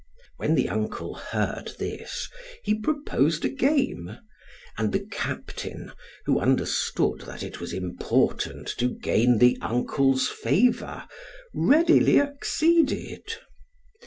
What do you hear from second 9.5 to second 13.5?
uncle's favor, readily acceded.